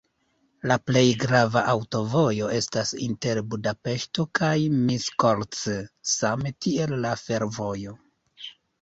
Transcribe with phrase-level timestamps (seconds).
[0.69, 5.63] La plej grava aŭtovojo estas inter Budapeŝto kaj Miskolc,
[6.17, 7.99] same tiel la fervojo.